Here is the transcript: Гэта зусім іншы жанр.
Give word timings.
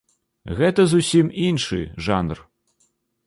Гэта 0.59 0.85
зусім 0.93 1.29
іншы 1.49 1.79
жанр. 2.09 2.37